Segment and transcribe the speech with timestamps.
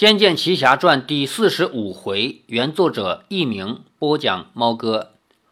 [0.00, 5.10] 仙剑奇侠传》第四十五回，原作者佚名，播讲猫哥。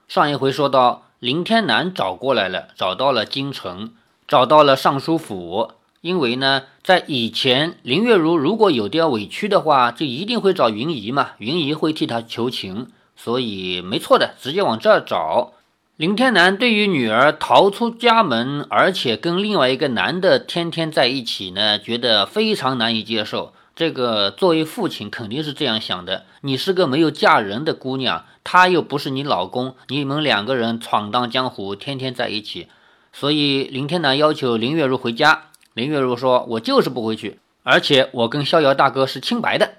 [0.09, 3.93] 上一回说到，林天南找过来了，找到了京城，
[4.27, 5.73] 找到了尚书府。
[6.01, 12.87] 因为呢，在以前，林月如如果有点委屈的话，就一定会找云姨嘛，云姨会替她求情，
[13.17, 15.53] 所以没错的，直接往这儿找。
[15.99, 23.53] 林天南对于女儿逃出家门，而且跟另外一个男的天天在一起呢，觉得非常难以接受。
[23.79, 32.67] 这个作为父亲肯定是这样想的：你是个没有嫁人的姑娘，他又不是你老公，你们两个人闯荡江湖，天天在一起。
[33.13, 35.51] 所以林天南要求林月如回家。
[35.75, 39.75] 林月如说：“我就是不回去，而且我跟逍遥大哥是清白的。”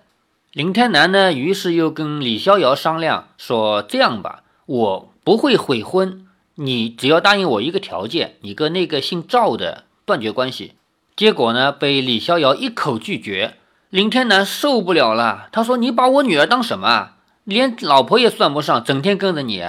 [0.53, 6.25] 林天南呢，于是又跟李逍遥商量说：“这样吧，我不会悔婚，
[6.55, 10.75] 你只要答应我一个条件，你跟那个姓赵的断绝关系。”
[11.17, 13.55] 结果呢，被李逍遥一口拒绝。
[13.89, 17.13] 林天南受不了了，他说：“你把我女儿当什么？
[17.43, 19.65] 连老婆也算不上，整天跟着你。”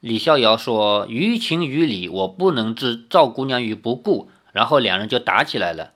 [0.00, 5.90] 李逍遥说：“于情于理，我不能置赵姑娘于不顾。”然后两人就打起来了。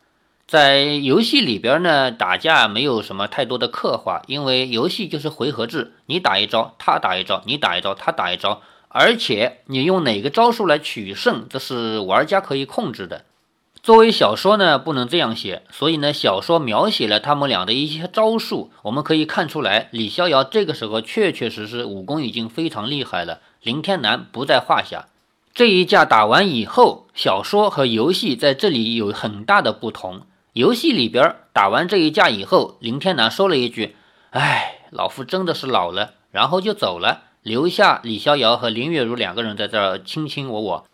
[0.46, 13.24] 在游戏里边呢，打架没有什么太多的刻画，因为游戏就是回合制，你打一招，他打一招，你打一招，他打一招，而且你用哪个招数来取胜，这是玩家可以控制的。
[13.82, 25.06] 作为小说呢，不能这样写，所以呢，小说描写了他们俩的一些招数，我们可以看出来，李逍遥这个时候确确实实武功已经非常厉害了，林天南不在话下。
[25.54, 30.22] 这一架打完以后，小说和游戏在这里有很大的不同。
[30.52, 33.96] 游戏里边打完这一架以后，林天南说了一句
[34.30, 40.84] ：“哎，老夫真的是老了。”然后就走了，留下李逍遥和林月如两个人在这儿卿卿我我。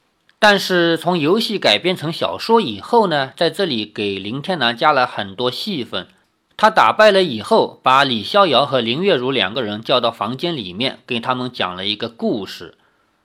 [0.47, 6.07] 但是从游戏改编成小说以后呢，在这里给林天南加了很多戏份。
[6.55, 12.75] 他打败了以后，把李逍遥和林月如两个人叫到房间里面，给他们讲了一个故事。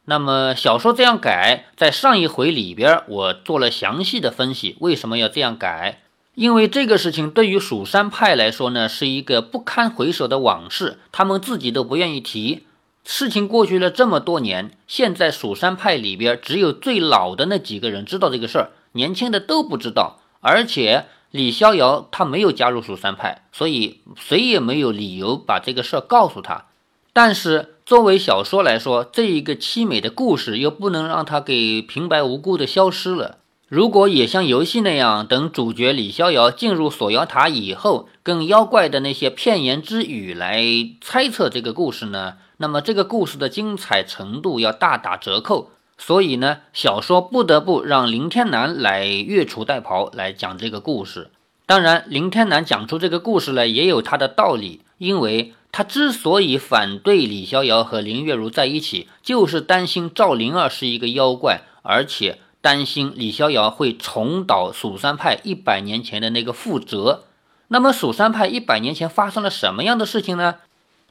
[0.06, 6.00] 那么小说这样改，在上一回里边我做了详细的分析，为什么要这样改？
[6.36, 12.64] 因为这个事情对于蜀山派来说呢，是一个不堪回首的往事，他们自己都不愿意提。
[13.12, 20.20] 事情过去了这么多年，现在蜀山派里边只有最老的那几个人知道这个事儿，年轻的都不知道。
[20.42, 26.66] 而且李逍遥他没有加入蜀山派，所以谁也没有理由把这个事儿告诉他。
[27.12, 27.76] 但是。
[27.90, 33.40] 作为小说来说，这一个凄美的故事又不能让他给平白无故的消失了。
[33.68, 40.64] 如果也像游戏那样，等主角李逍遥进入锁妖塔以后，跟妖怪的那些片言之语来
[41.02, 45.72] 猜测这个故事呢，那么这个故事的精彩程度要大打折扣。
[45.98, 51.30] 所以呢，小说不得不让林天南来越俎代庖来讲这个故事。
[51.66, 55.54] 当然，林天南讲出这个故事来也有他的道理，因为。
[55.72, 67.26] 他之所以反对李逍遥和林月如在一起，就是担心赵灵儿是一个妖怪，而且担心李逍遥会重蹈蜀山派一百年前的那个覆辙。
[67.68, 70.56] 那么，蜀山派一百年前发生了什么样的事情呢？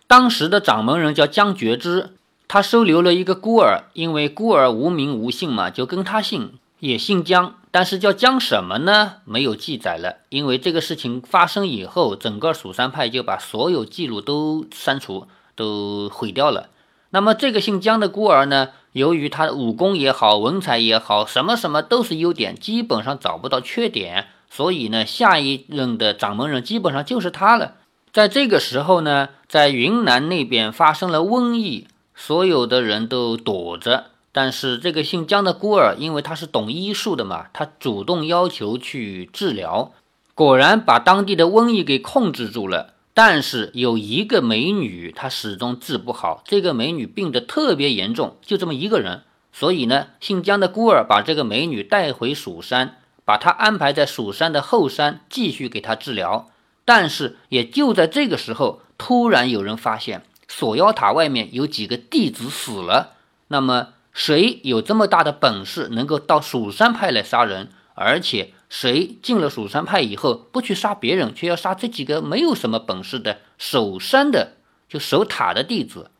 [0.08, 2.14] 当时的掌门人叫江觉之，
[2.48, 7.56] 他收留了一个孤儿，因为孤儿无名无姓嘛，就跟他姓，也姓江。
[7.70, 9.16] 但是叫江什么呢？
[9.26, 16.70] 没有记载了，因为这个事情发生以后，整个蜀山派就把所有记录都删除、都毁掉了。
[17.10, 27.74] 那么这个姓江的孤儿呢，由于他的武功也好，文采也好，什么什么都是优点，基本上找不到缺点，所以呢，下一任的掌门人基本上就是他了。
[28.12, 34.06] 在这个时候呢，在云南那边发生了瘟疫，所有的人都躲着。
[34.32, 39.92] 但是这个姓姜的孤儿，因为他是懂医术的嘛，他主动要求去治疗，
[40.34, 42.94] 果然把当地的瘟疫给控制住了。
[43.14, 46.40] 但是有一个美女，她始终治不好。
[46.44, 49.22] 这个美女病得特别严重，就这么一个人。
[49.52, 56.48] 所以呢，姓姜的孤儿把这个美女带回蜀山，把她安排在蜀山的后山继续给她治疗。
[56.88, 63.12] 但是也就在这个时候，突然有人发现锁妖塔外面有几个弟子死了。
[63.48, 63.88] 那么。
[64.10, 67.68] 谁有这么大的本事，能够到蜀山派来杀人？
[67.94, 74.54] 而且谁进了蜀山派以后，不去杀别人，却要杀这几个没有什么本事的守山的，
[74.88, 76.10] 就守塔的弟子？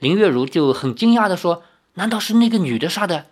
[0.00, 1.62] 林月如就很惊讶地说
[1.94, 3.24] ：“难道是那个女的杀的？”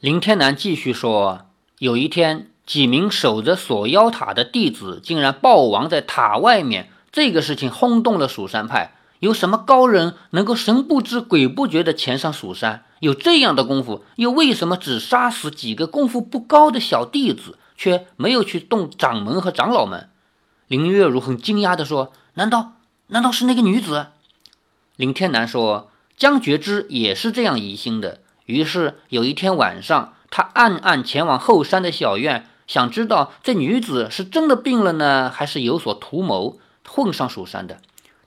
[0.00, 1.46] 林天南继续说
[1.78, 8.94] ：“有一天，几名守着锁妖塔的弟子竟然暴亡在塔外面，这个事情轰动了蜀山派。
[9.18, 20.08] 有什么高人能够神不知鬼不觉地潜上蜀山？”有这样的功夫，又为什么只杀死几个功夫不高的小弟子，却没有去动掌门和长老们？
[20.66, 22.76] 林月如很惊讶地说：“难道
[23.08, 24.06] 难道是那个女子？”
[24.96, 28.20] 林天南说：“江觉之也是这样疑心的。
[28.46, 37.78] 于是有一天晚上，他暗暗前往后山的小院，想知道这女子是真的病了呢，还是有所图谋，混上蜀山的。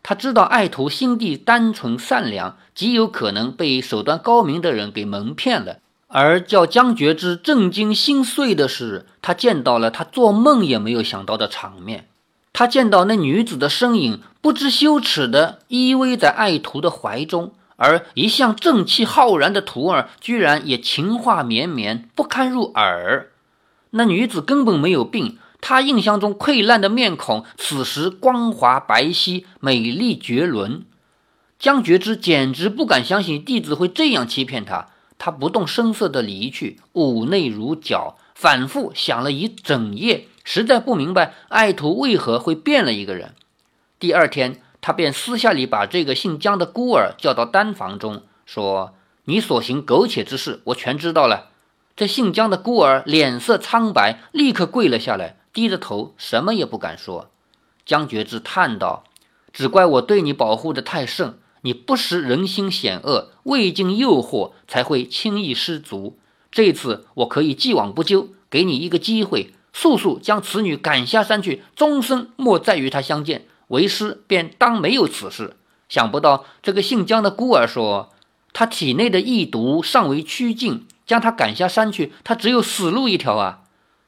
[0.03, 5.77] 他知道爱徒心地单纯善良，极有可能被手段高明的人给蒙骗了。
[6.07, 12.07] 而叫江觉之震惊心碎的是，他见到了他做梦也没有想到的场面。”
[12.53, 23.31] 他见到那女子的身影，不知羞耻地依偎在爱徒的怀中，而一向正气浩然的徒儿，居然也情话绵绵，不堪入耳。
[23.97, 30.83] 那女子根本没有病，她印象中溃烂的面孔，此时光滑白皙，美丽绝伦。
[31.57, 40.27] 江觉之简直不敢相信弟子会这样欺骗他，他不动声色地离去，五内如绞，反复想了一整夜。
[40.43, 43.33] 实在不明白爱徒为何会变了一个人。
[43.97, 48.93] 第二天，他便私下里把这个姓江的孤儿叫到单房中，说
[49.23, 51.51] ：“你所行苟且之事，我全知道了。”
[51.95, 57.29] 这姓江的孤儿脸色苍白，立刻跪了下来，低着头，什么也不敢说。
[57.85, 59.05] 江觉之叹道
[59.53, 66.17] ：“只怪我对你保护的太甚，你不识人心险恶，未经诱惑，才会轻易失足。
[66.51, 73.45] 这次我可以既往不咎，给你一个机会。”速速将此女赶下山去，终身莫再与她相见。
[73.67, 75.55] 为师便当没有此事。
[75.89, 78.13] 想不到这个姓江的孤儿说，
[78.53, 83.59] 他体内的异毒尚未趋尽，将他赶下山去，他只有死路一条啊！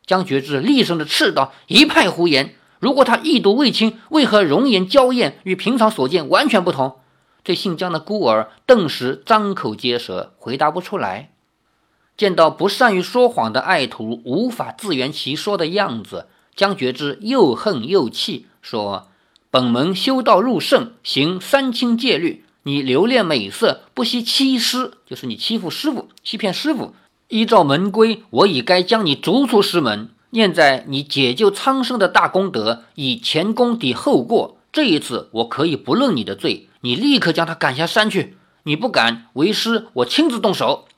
[0.05, 2.55] 江觉志厉声的斥道：“一派胡言！
[2.79, 6.99] 如果他意毒未清，为何容颜娇艳，与平常所见完全不同？”
[7.43, 11.31] 这姓江的孤儿顿时张口结舌，回答不出来。
[12.17, 19.09] 见到不善于说谎的爱徒无法自圆其说的样子，江觉之又恨又气，说
[19.51, 22.43] ：“本门修道入圣，行三清戒律。
[22.67, 26.93] 你留恋美色，不惜欺师，就是你欺负师傅，欺骗师傅。
[27.29, 30.09] 依照门规，我已该将你逐出师门。
[30.31, 34.57] 念在你解救苍生的大功德，以前功抵后过。
[34.73, 38.35] 这一次，我可以不论你的罪，你立刻将他赶下山去。
[38.63, 40.89] 你不敢为师，我亲自动手。”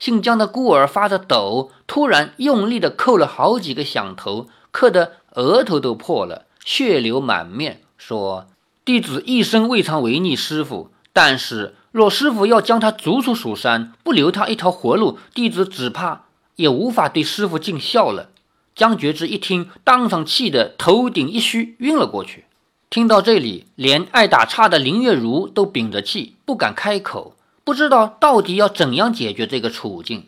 [0.00, 8.48] 姓江的孤儿发着抖，突然用力地扣了好几个响头，磕得额头都破了，血流满面，说
[8.84, 16.24] ：“弟子一生未尝违逆师傅，但是若师傅要将他逐出蜀山，不留他一条活路，弟子只怕
[16.56, 18.28] 也无法对师傅尽孝了。”
[18.76, 22.46] 江觉之一听，当场气得头顶一虚，晕了过去。
[22.90, 27.36] 听到这里，连爱打岔的林月如都屏着气，不敢开口。
[27.62, 30.26] 不知道到底要怎样解决这个处境，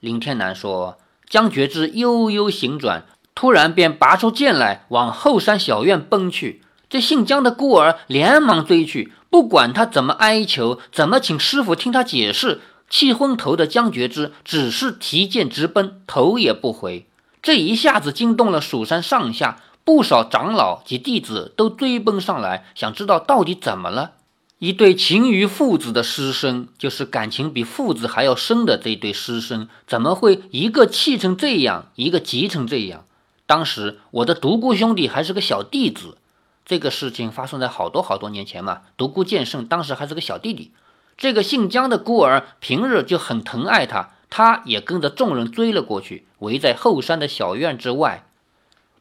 [0.00, 0.96] 林天南说
[1.28, 3.04] ：“江觉之悠悠行转，
[3.34, 6.62] 突然便拔出剑来，往后山小院奔去。
[6.88, 17.06] 这姓江的孤儿连忙追去，不管他怎么哀求，怎么请师傅听他解释，气昏头的江觉之只是提剑直奔，头也不回。
[17.42, 24.12] 这一下子惊动了蜀山上下，不少长老及弟子都追奔上来，想知道到底怎么了。”
[24.60, 33.04] 一对情于父子的师生，就是感情比父子还要深的这对师生，怎么会一个气成这样，一个急成这样？
[33.46, 36.18] 当时我的独孤兄弟还是个小弟子，
[36.64, 38.82] 这个事情发生在好多好多年前嘛。
[38.96, 40.72] 独孤剑圣当时还是个小弟弟，
[41.16, 48.26] 这个姓江的孤儿平日就很疼爱他，他也跟着众人追了过去，围在后山的小院之外。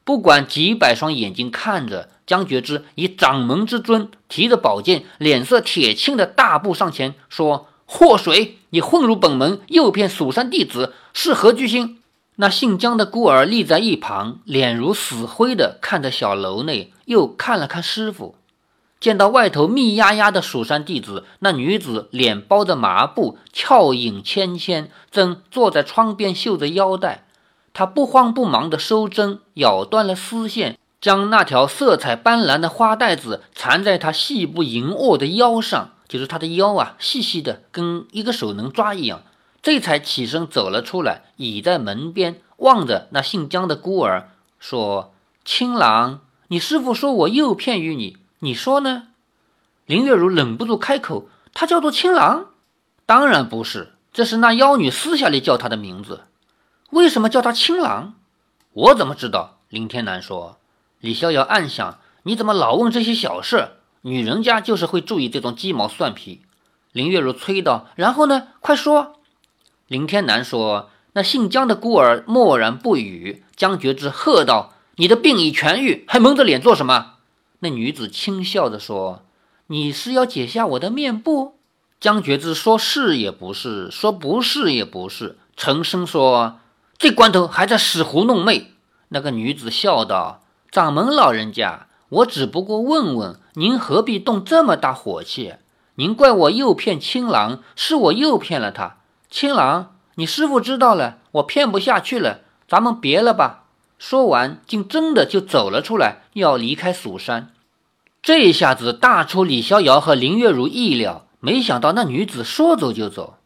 [0.04, 12.02] 不管几百双眼睛看着，江觉之以掌门之尊提着宝剑，脸色铁青的大步上前说：“祸水，你混入本门，诱骗蜀山弟子，是何居心？”
[12.38, 18.36] 那姓江的孤儿立在一旁，脸如死灰的看着小楼内，又看了看师傅，
[19.00, 27.26] 见到外头密压压的蜀山弟子，那女子脸包着麻布，俏影纤纤，正坐在窗边绣着腰带。
[27.72, 39.22] 他不慌不忙地收针，咬断了丝线，将那条色彩斑斓的花带子缠在他细不盈握的腰上，就是他的腰啊，细细的，跟一个手能抓一样。
[39.64, 44.28] 这才起身走了出来，倚在门边，望着那姓江的孤儿，
[44.60, 45.14] 说
[45.46, 49.08] ：“青郎，你师傅说我诱骗于你，你说呢？”
[49.88, 52.48] 林月如忍不住开口：“他叫做青郎？
[53.06, 56.26] 当然不是，这是那妖女私下里叫他的名字。”
[56.92, 58.16] 为什么叫他青郎？
[58.74, 59.60] 我怎么知道？
[59.70, 60.58] 林天南说。
[61.00, 63.70] 李逍遥暗想：你怎么老问这些小事？
[64.02, 66.42] 女人家就是会注意这种鸡毛蒜皮。
[66.92, 68.50] 林月如催道：“然后呢？
[68.60, 69.16] 快说！”
[69.94, 77.18] 林天南说：“那姓江的孤儿默然不语。”江觉之喝道：“你的病已痊愈，还蒙着脸做什么？”
[77.62, 79.22] 那女子轻笑着说
[79.68, 81.60] ：“你是要解下我的面部？”
[82.02, 86.58] 江觉之说是也不是，说不是也不是，沉声说
[86.98, 88.72] ：“这关头还在使狐弄媚。”
[89.10, 95.54] 那个女子笑道：“掌门老人家，我只不过问问您，何必动这么大火气？
[95.98, 98.98] 您怪我诱骗青郎，是我诱骗了他。
[99.36, 103.64] 青郎，你师傅知道了，我骗不下去了，咱们别了吧。”
[103.98, 107.52] 说完，竟真的就走了出来，要离开蜀山。
[108.22, 113.38] 这一下子大出李逍遥和林月如意料，没想到那女子说走就走。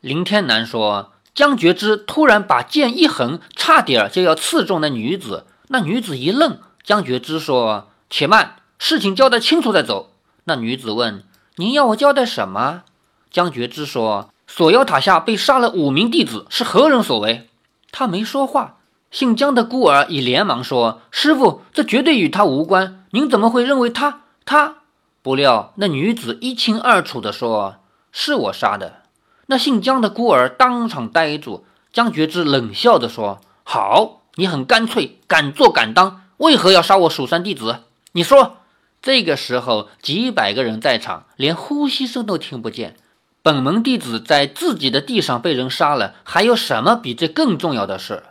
[0.00, 1.12] 林天南说。
[1.32, 5.46] 江觉之突然把剑一横，差点就要刺中那女子。
[5.68, 10.10] 那女子一愣，江觉之说：“且慢，事情交代清楚再走。”
[10.44, 11.22] 那女子问
[11.54, 12.82] ：“您要我交代什么？”
[13.30, 17.46] 江觉之说：“锁妖塔下被杀了五名弟子，是何人所为？”
[17.92, 18.78] 他没说话。
[19.10, 23.04] 姓江的孤儿已连忙说：“师傅，这绝对与他无关。
[23.12, 24.22] 您怎么会认为他？
[24.44, 24.78] 他？”
[25.22, 27.76] 不料那女子一清二楚地说
[28.10, 29.02] ：“是我杀的。”
[29.46, 37.80] 那姓江的孤儿当场呆住，江觉之冷笑着说：“好，你很干脆，敢做敢当，为何要杀我蜀山弟子？
[38.12, 38.56] 你说。”
[39.00, 42.96] 这个时候，几百个人在场，连呼吸声都听不见。
[43.42, 48.24] 本门弟子在自己的地上被人杀了，还有什么比这更重要的事？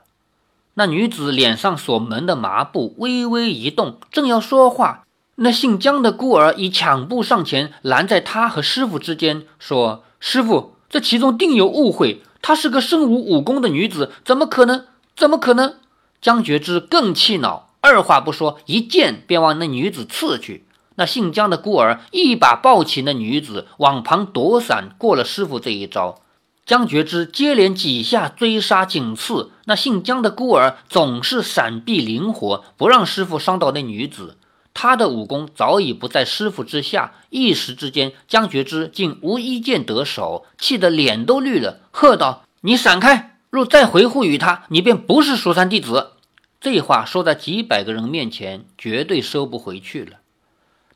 [0.75, 12.21] 那女子脸上所蒙的麻布微微一动，正要说话，那姓江的孤儿已抢步上前，拦在她和师傅之间，说：“师傅。”这其中定有误会。
[12.41, 14.85] 她是个身无武功的女子，怎么可能？
[15.15, 15.75] 怎么可能？
[16.21, 20.66] 江觉之更气恼，二话不说，一剑便往那女子刺去。
[20.97, 26.21] 那姓江的孤儿一把抱起那女子，往旁躲闪过了师傅这一招。
[26.65, 34.37] 江觉之接连几下追杀紧刺，那姓江的孤儿总是闪避灵活，不让师傅伤到那女子。
[34.73, 43.37] 他的武功早已不在师傅之下，一时之间，江觉之竟无一剑得手，气得脸都绿了，喝道：“你闪开！
[43.49, 46.11] 若再回护于他，你便不是蜀山弟子。”
[46.59, 50.17] 这话说在几百个人面前，绝对收不回去了。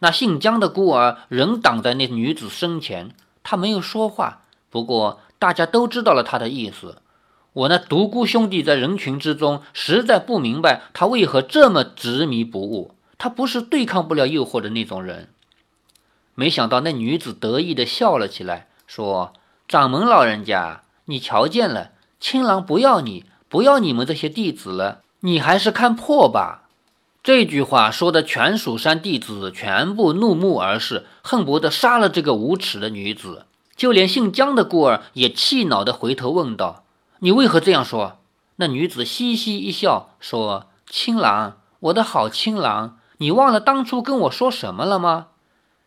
[0.04, 3.12] 那姓江的孤儿仍挡在那女子身前，
[3.44, 4.42] 他没有说话，
[4.72, 7.02] 不过大家都知道了他的意思。
[7.54, 12.96] 我那独孤兄弟在人群之中，实在不明白他为何这么执迷不悟。
[13.20, 15.30] 他不是对抗不了诱惑的那种人。
[16.34, 19.34] 没想到那女子得意的笑了起来，说
[19.68, 26.61] ：“掌门老人家，你瞧见了，青狼不要你，不要你们这些弟子了，你还是看破吧。”
[27.24, 33.46] 这句话说的，全蜀山弟子全部怒目而视，恨不得杀了这个无耻的女子。
[33.76, 36.84] 就连姓江的孤儿也气恼的回头问道
[37.20, 38.18] ：“你为何这样说？”
[38.58, 45.28] 那女子嘻嘻一笑，说：“青郎，我的好青郎。”你忘了当初跟我说什么了吗？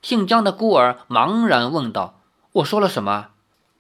[0.03, 2.21] 姓江的孤儿茫然问道
[2.53, 3.31] ：“我说了什么？”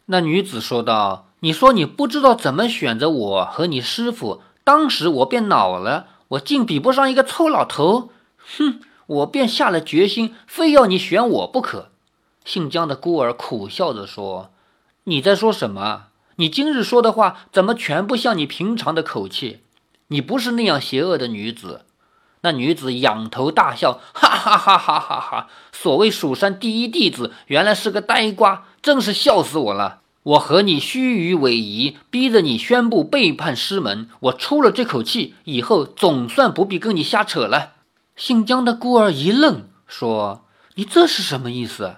[0.06, 8.10] 那女子说道：“你说你不知道怎么选择我和你师傅，当时我便恼了，我竟比不上一个臭老头，
[8.58, 8.80] 哼！
[9.06, 11.90] 我便下了决心，非要你选我不可。”
[12.44, 14.50] 姓江的孤儿苦笑着说
[15.04, 16.06] ：“你在说什么？
[16.36, 19.60] 你今日说的话怎么全不像你平常的口气？
[20.08, 21.84] 你不是那样邪恶的女子。”
[22.42, 25.48] 那女子仰头大笑，哈哈哈哈哈哈！
[25.72, 30.00] 所谓蜀山第一弟子，原来是个呆瓜，真是笑死我了！
[30.24, 37.74] 我和你虚与委蛇，逼着你宣布背叛师门，我出了这口气，以后总算不必跟你瞎扯了。
[38.16, 41.96] 姓江的孤儿一愣，说：“你这是什么意思？”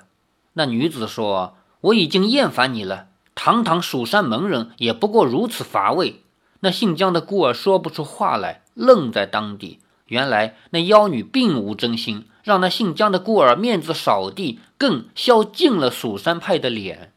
[0.54, 3.06] 那女子说：“我已经厌烦你了，
[3.36, 6.22] 堂堂蜀山门人，也不过如此乏味。”
[6.60, 9.78] 那姓江的孤儿说不出话来，愣在当地。
[10.06, 17.12] 原来那妖女并无真心，让那姓江的孤儿面子扫地，更消尽了蜀山派的脸。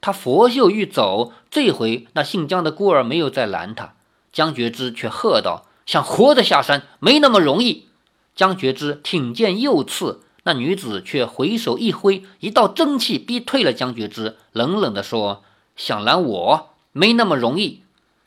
[0.00, 3.94] 他佛袖欲走，这回那姓江的孤儿没有再拦他，
[4.32, 7.88] 江觉之却喝道：“想活着下山，没那么容易。”
[8.34, 15.42] 江觉之挺剑又刺，那女子却回手一挥，一道真气逼退了江觉之，冷冷地说
[15.76, 17.82] ：“想拦我，没那么容易。”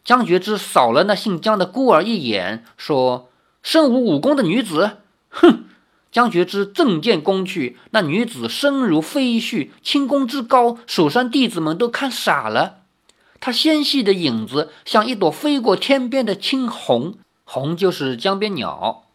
[0.05, 3.29] 江觉之扫了那姓江的孤儿一眼，说。
[3.65, 4.97] 身无武功的女子，
[5.29, 5.63] 哼！
[6.13, 12.83] 江觉之正剑攻去，那女子身如飞絮，轻功之高，蜀山弟子们都看傻了。
[13.39, 17.15] 她纤细的影子像一朵飞过天边的青虹，
[17.45, 19.05] 虹就是江边鸟。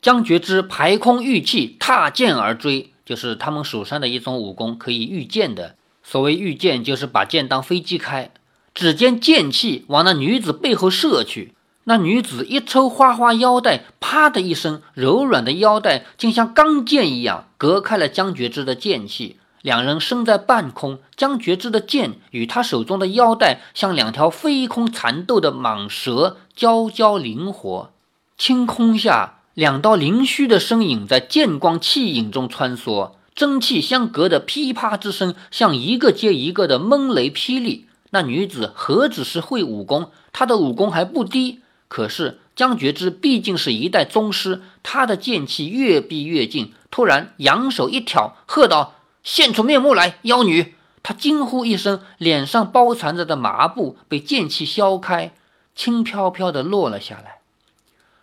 [0.00, 5.74] 江觉之排空玉气，踏剑而追，就是他们蜀山的一种武功，可以御剑的。
[6.04, 8.30] 所谓御剑，就是把剑当飞机开。
[8.72, 11.53] 只见剑气往那女子背后射去。
[11.86, 19.36] 那女子一抽花花腰带，啪的一声，柔软的腰带竟像钢剑一样隔开了江觉之的剑气。
[19.60, 27.90] 两人身在半空，江觉之的剑与他手中的腰带像两条飞空缠斗的蟒蛇，交交灵活。
[28.36, 37.86] 清空下，两道灵虚的身影在剑光气影中穿梭，真气相隔的噼啪之声，像一个接一个的闷雷霹雳。
[38.10, 41.60] 那女子何止是会武功，她的武功还不低。
[41.88, 48.94] 可是江觉之毕竟是一代宗师，他的剑气越逼越近，突然扬手一挑，喝道。
[49.22, 50.74] 现出面目来，妖女！
[51.02, 55.32] 他惊呼一声，脸上包缠着的麻布被剑气削开，
[55.74, 57.38] 轻飘飘地落了下来。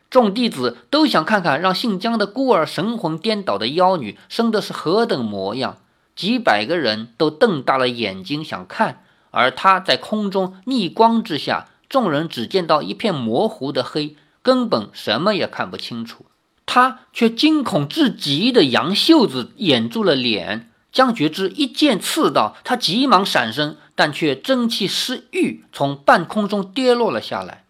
[0.10, 5.78] 众弟子都想看看让姓江的孤儿神魂颠倒的妖女生的是何等模样，
[6.16, 16.26] 几百个人都瞪大了眼睛想看，而他在空中逆光之下，众人只见到一片模糊的黑，根本什么也看不清楚。
[16.66, 20.72] 他却惊恐至极的扬袖子掩住了脸。
[20.94, 27.66] 江觉之一剑刺到，他急忙闪身，但却真气失御，从半空中跌落了下来。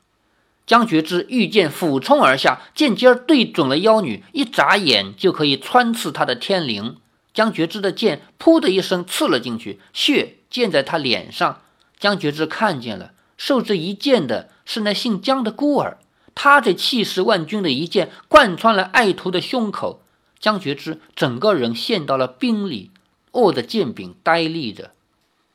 [0.68, 6.98] 江觉之御剑俯冲而下，剑尖对准了妖女，一眨眼就可以穿刺她的天灵。
[7.34, 11.62] 江觉之的剑“噗”的一声刺了进去，血溅在他脸上。
[12.00, 13.12] 江觉之看见了，
[13.44, 15.98] 受这一剑的是那姓江的孤儿。
[16.36, 20.04] 他这气势万钧的一剑贯穿了爱徒的胸口，
[20.40, 22.92] 江觉之整个人陷到了冰里。
[23.32, 24.92] 握着剑柄呆立着，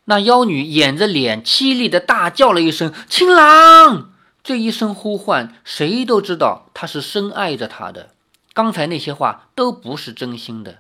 [0.07, 4.11] 那妖女掩着脸，凄厉的大叫了一声：“青狼！”
[4.43, 8.11] 这一声呼唤，谁都知道她是深爱着他的。
[8.53, 10.79] 刚才那些话都不是真心的。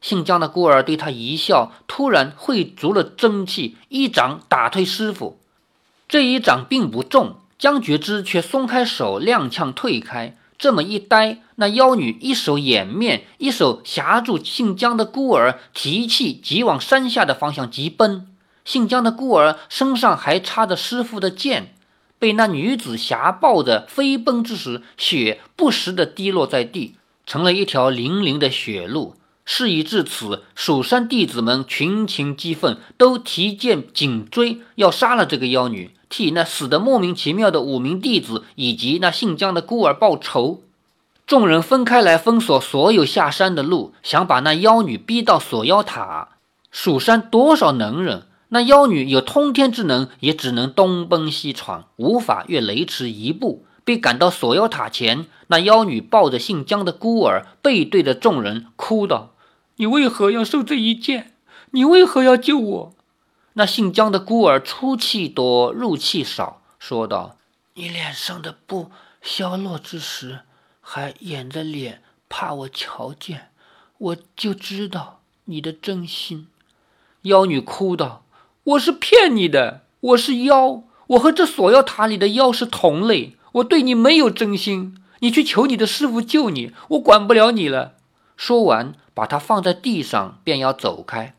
[0.00, 5.37] 姓江的孤儿对他一笑，突然汇足了真气，一掌打退师傅。
[6.08, 10.34] 这一掌并不重，江觉之却松开手，踉跄退开。
[10.56, 18.26] 这么一呆，那妖女一手掩面，一手挟住姓江的孤儿，提气急往山下的方向急奔。
[18.64, 21.74] 姓江的孤儿身上还插着师傅的剑，
[22.18, 26.94] 被那女子挟抱着飞奔之时，血不时地滴落在地，
[27.26, 29.14] 成了一条粼粼的血路。
[29.44, 35.90] 事已至此，蜀山弟子们群情激愤，都提剑紧追，要杀了这个妖女。
[36.08, 40.62] 替那死的莫名其妙的五名弟子以及那姓江的孤儿报仇，
[41.26, 46.28] 众人分开来封锁所有下山的路，想把那妖女逼到锁妖塔。
[46.70, 53.64] 蜀山多少能人，那妖女有通天之能，也只能东奔西闯，无法越雷池一步。
[53.84, 59.30] 被赶到锁妖塔前，那妖女抱着姓江的孤儿，背对着众人哭道
[59.76, 61.32] ：“你为何要受这一剑？
[61.70, 62.92] 你为何要救我？”
[63.58, 67.36] 那姓江的孤儿出气多，入气少，说道
[67.74, 70.42] ：“你脸上的布消落之时，
[70.80, 73.50] 还掩着脸，怕我瞧见，
[73.98, 76.46] 我就知道你的真心。”
[77.22, 78.22] 妖女哭道
[78.62, 85.02] ：“我是骗你的，我是妖，我和这锁妖塔里的妖是同类，我对你没有真心。
[85.18, 87.94] 你去求你的师傅救你，我管不了你了。”
[88.38, 91.34] 说完，把他放在地上，便要走开。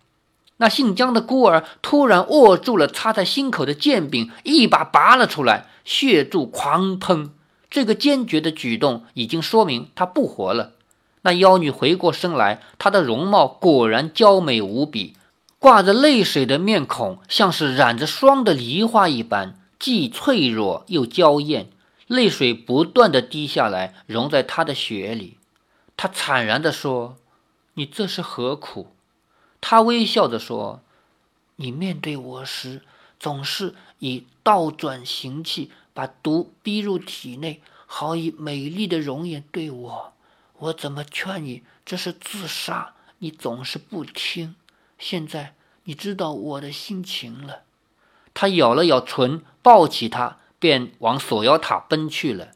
[0.62, 7.32] 那姓江的孤儿突然握住了插在心口的剑柄，一把拔了出来，血柱狂喷。
[7.70, 10.74] 这个坚决的举动已经说明他不活了。
[11.22, 15.14] 那妖女回过身来，她的容貌果然娇美无比，
[15.60, 21.70] 挂着泪水的面孔像是染着霜的梨花一般，既脆弱又娇艳。
[22.08, 25.38] 泪水不断的滴下来，融在她的血里。
[25.96, 27.16] 她惨然地说
[27.76, 28.88] ：“你这是何苦？”
[29.62, 30.82] 他微笑着说
[31.58, 32.82] ：“你面对我时，
[33.20, 40.14] 总是以倒转行气，把毒逼入体内，好以美丽的容颜对我。
[40.58, 44.56] 我怎么劝你这是自杀，你总是不听。
[44.98, 47.64] 现在你知道我的心情了。”
[48.34, 52.52] 他咬了咬唇，抱起她，便往锁妖塔奔去了。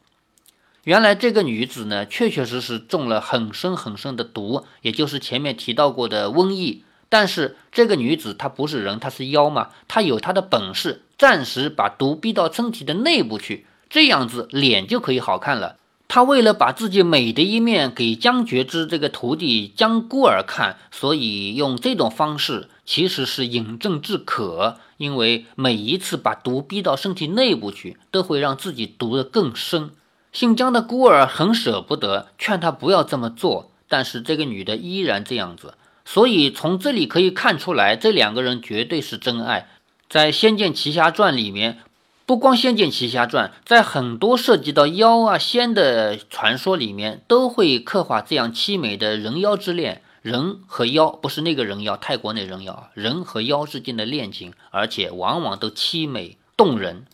[0.83, 6.83] 原来这个女子呢，确确实实中了很深很深的毒，也就是前面提到过的瘟疫。
[7.13, 9.69] 但是这个女子她不是人，她是妖嘛？
[9.87, 15.75] 她有她的本事，暂时把毒逼到身体的内部去，这样子脸就可以好看了。
[16.07, 24.79] 她为了把自己美的一面给江觉之这个徒弟江孤儿看，所以用这种方式其实是饮鸩止渴。
[24.97, 29.91] 因为每一次把毒逼到身体内部去，都会让自己毒得更深。
[30.31, 35.75] 姓江的孤儿很舍不得，劝他不要这么做，但是这个女的依然这样子。
[36.05, 39.69] 所以从这里可以看出来，这两个人绝对是真爱。
[40.09, 41.79] 在《仙剑奇侠传》里面，
[42.25, 50.01] 不光《仙剑奇侠传》，在很多涉及到妖啊仙的传说里面，都会刻画这样凄美的人妖之恋。
[50.21, 57.05] 人和妖不是那个人妖，泰国那人妖，人和妖之间的恋情，而且往往都凄美动人。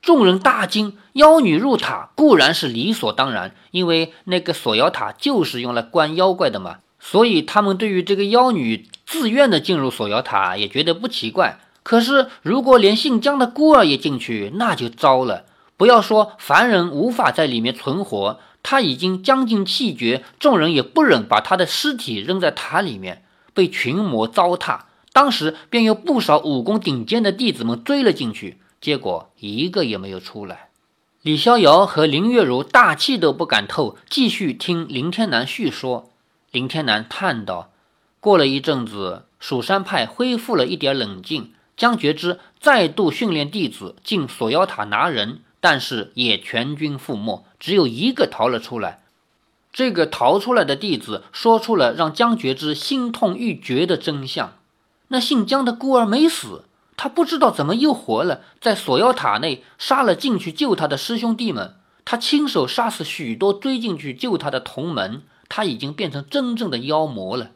[0.00, 11.60] 众人大惊，妖女入塔固然是理所当然，因为那个锁妖塔就是用来关妖怪的嘛，所以他们对于这个妖女自愿的进入锁妖塔也觉得不奇怪。
[11.84, 15.44] 可是如果连姓姜的孤儿也进去，那就糟了。
[15.76, 18.40] 不要说凡人无法在里面存活。
[18.64, 23.22] 他已经将近气绝，众人也不忍把他的尸体扔在塔里面，
[23.54, 24.80] 被群魔糟蹋。
[25.12, 30.70] 当时便有不少武功顶尖的弟子们追了进去，结果一个也没有出来。
[31.22, 36.10] 李逍遥和林月如大气都不敢透，继续听林天南叙说。
[36.50, 37.70] 林天南叹道
[38.20, 49.00] ：“过了一阵子，蜀山派恢复了一点冷静，江觉之再度训练弟子进锁妖塔拿人。”但是也全军覆没，只有一个逃了出来。
[49.72, 54.52] 这个逃出来的弟子说出了让江觉之心痛欲绝的真相：
[55.08, 67.50] 那姓江的孤儿没死，他不知道怎么又活了，在锁妖塔内杀了进去救他的师兄弟们，他亲手杀死许多追进去救他的同门，他已经变成真正的妖魔了。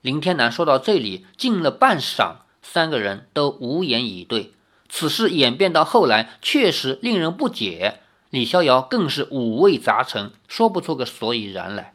[0.00, 4.52] 林天南说到这里，静了半晌，三个人都无言以对。
[4.88, 8.00] 此事演变到后来，确实令人不解。
[8.30, 11.94] 李逍遥更是五味杂陈，说不出个所以然来。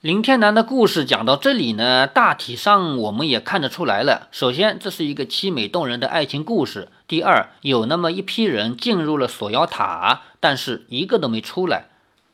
[0.00, 4.28] 林天南的故事讲到这里呢，大体上我们也看得出来了。
[4.32, 11.90] 首先，这是一个凄美动人的爱情故事；第二，有那么一批人进入了锁妖塔，但是一个都没出来。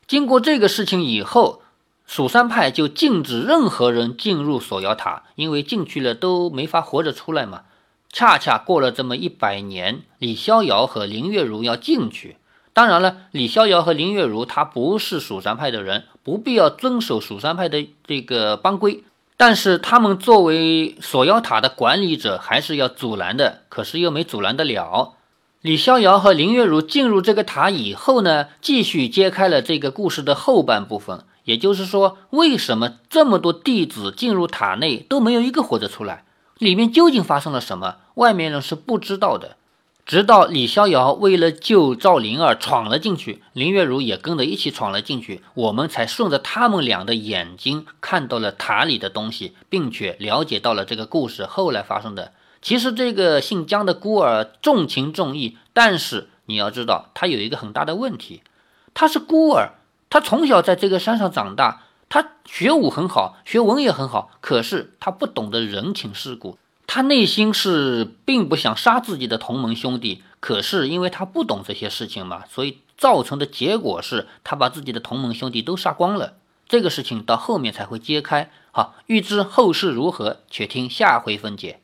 [0.07, 1.63] 经过这个事情以后，
[2.09, 7.65] 蜀山派就禁止任何人进入锁妖塔，因为进去了都没法活着出来嘛。
[8.11, 12.39] 恰恰过了这么一百年，李逍遥和林月如要进去。
[12.73, 19.05] 当然了，李逍遥和林月如他不是蜀山派的人，不必要遵守蜀山派的这个帮规。
[19.37, 23.61] 但是他们作为锁妖塔的管理者，还是要阻拦的。
[23.69, 25.13] 可是又没阻拦得了。
[25.61, 31.25] 李逍遥和林月如进入这个塔以后呢，继续揭开了这个故事的后半部分。
[31.49, 36.25] 也就是说，为什么这么多弟子进入塔内都没有一个活着出来？
[36.59, 37.97] 里面究竟发生了什么？
[38.17, 39.57] 外面人是不知道的。
[40.05, 52.33] 直到李逍遥为了救赵灵儿闯了进去，林月如也跟着一起闯了进去，我们才顺着他们俩的眼睛看到了塔里的东西，并且了解到了这个故事后来发生的。
[52.61, 58.43] 其实这个姓姜的孤儿重情重义，但是你要知道，他有一个很大的问题，
[58.93, 59.78] 他是孤儿，
[60.11, 61.83] 他从小在这个山上长大。
[62.11, 66.57] 他学武很好，学文也很好，可是他不懂得人情世故。
[66.87, 76.33] 他内心是并不想杀自己的同门兄弟，可是因为他不懂这些事情嘛，所以造成的结果是他把自己的同门兄弟都杀光了。
[76.67, 78.51] 这个事情到后面才会揭开。
[78.73, 81.81] 好，欲知后事如何，且听下回分解。